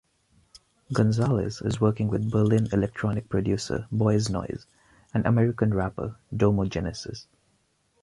Gonzales 0.91 1.61
is 1.61 1.79
working 1.79 2.07
with 2.07 2.31
Berlin 2.31 2.67
electronic 2.73 3.29
producer 3.29 3.85
Boys 3.91 4.29
Noize 4.31 4.65
and 5.13 5.27
American 5.27 5.75
rapper 5.75 6.15
Domo 6.35 6.65
Genesis. 6.65 7.27